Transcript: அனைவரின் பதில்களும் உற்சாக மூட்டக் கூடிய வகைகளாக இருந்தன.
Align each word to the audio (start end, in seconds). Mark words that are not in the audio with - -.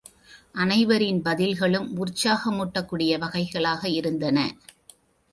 அனைவரின் 0.53 1.19
பதில்களும் 1.21 1.87
உற்சாக 1.97 2.51
மூட்டக் 2.51 2.87
கூடிய 2.87 3.17
வகைகளாக 3.17 3.87
இருந்தன. 3.89 4.37